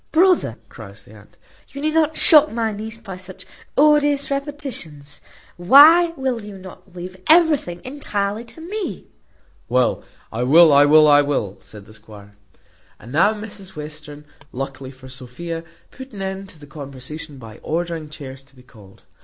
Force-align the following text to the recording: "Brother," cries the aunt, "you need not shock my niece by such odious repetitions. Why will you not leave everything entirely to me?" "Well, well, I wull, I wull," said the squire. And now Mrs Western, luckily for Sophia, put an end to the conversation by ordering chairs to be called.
"Brother," 0.11 0.57
cries 0.67 1.03
the 1.03 1.13
aunt, 1.13 1.37
"you 1.67 1.79
need 1.79 1.93
not 1.93 2.17
shock 2.17 2.51
my 2.51 2.71
niece 2.71 2.97
by 2.97 3.17
such 3.17 3.45
odious 3.77 4.31
repetitions. 4.31 5.21
Why 5.57 6.11
will 6.17 6.41
you 6.41 6.57
not 6.57 6.95
leave 6.95 7.17
everything 7.29 7.81
entirely 7.85 8.43
to 8.45 8.61
me?" 8.61 9.05
"Well, 9.69 9.97
well, 10.31 10.73
I 10.73 10.85
wull, 10.85 11.07
I 11.07 11.21
wull," 11.21 11.59
said 11.61 11.85
the 11.85 11.93
squire. 11.93 12.35
And 12.99 13.11
now 13.11 13.35
Mrs 13.35 13.75
Western, 13.75 14.25
luckily 14.51 14.89
for 14.89 15.07
Sophia, 15.07 15.63
put 15.91 16.13
an 16.13 16.23
end 16.23 16.49
to 16.49 16.59
the 16.59 16.65
conversation 16.65 17.37
by 17.37 17.59
ordering 17.59 18.09
chairs 18.09 18.41
to 18.41 18.55
be 18.55 18.63
called. 18.63 19.03